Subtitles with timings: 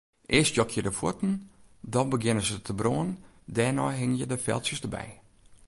[0.25, 1.49] Earst jokje de fuotten,
[1.79, 3.11] dan begjinne se te brânen,
[3.55, 5.07] dêrnei hingje de feltsjes derby.